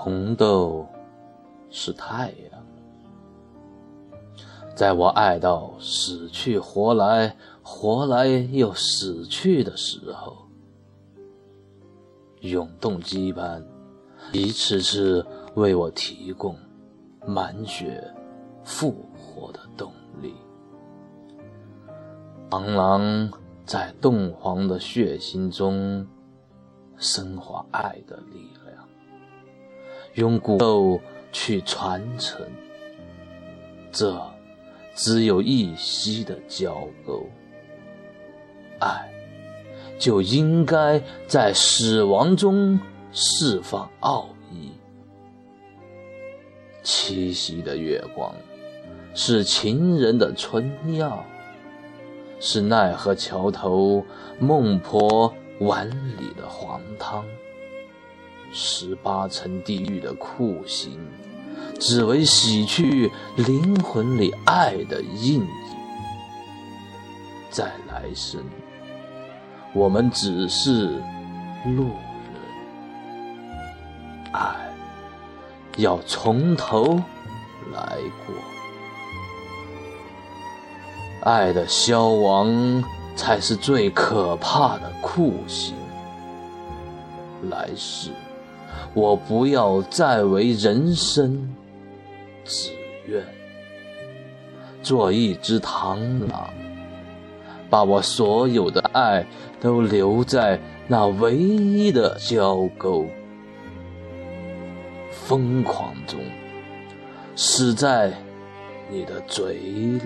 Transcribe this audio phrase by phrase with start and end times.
[0.00, 0.86] 红豆
[1.70, 2.62] 是太阳，
[4.76, 10.36] 在我爱到死去活来、活来又死去的时候，
[12.42, 13.60] 永动机般
[14.32, 15.26] 一次次
[15.56, 16.54] 为我提供
[17.26, 18.00] 满血
[18.62, 20.32] 复活的动力。
[22.48, 23.28] 螳螂
[23.66, 26.06] 在冻黄的血腥中
[26.96, 28.67] 升华爱的力量，
[30.14, 31.00] 用骨肉
[31.32, 32.46] 去传承，
[33.92, 34.20] 这
[34.94, 37.24] 只有一息的交媾。
[38.80, 39.10] 爱
[39.98, 42.78] 就应该在死亡中
[43.12, 44.72] 释放奥义。
[46.82, 48.32] 七夕的月光
[49.14, 51.24] 是情人的春药。
[52.40, 54.04] 是奈何桥头
[54.38, 57.24] 孟婆碗里的黄汤，
[58.52, 60.98] 十八层地狱的酷刑，
[61.78, 65.48] 只为洗去灵魂里爱的印记。
[67.50, 68.42] 在来生，
[69.72, 71.02] 我们只是
[71.64, 72.42] 路人，
[74.32, 74.56] 爱
[75.76, 77.02] 要从头
[77.72, 78.34] 来过。
[81.22, 82.84] 爱的消亡
[83.16, 85.74] 才是最可怕的酷刑。
[87.50, 88.10] 来世，
[88.94, 91.54] 我不要再为人生，
[92.44, 92.70] 只
[93.06, 93.24] 愿
[94.82, 96.50] 做一只螳螂，
[97.68, 99.26] 把我所有的爱
[99.60, 103.06] 都留在那唯一的交沟，
[105.10, 106.18] 疯狂中
[107.36, 108.12] 死在
[108.90, 110.00] 你的嘴里。